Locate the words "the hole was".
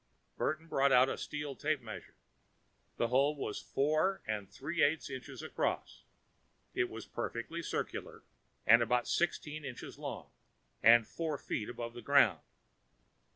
2.97-3.61